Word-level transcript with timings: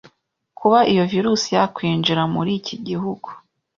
kuba 0.59 0.79
iyo 0.91 1.03
virusi 1.11 1.49
yakwinjira 1.57 2.21
muri 2.33 2.51
iki 2.59 2.75
gihugu. 2.87 3.29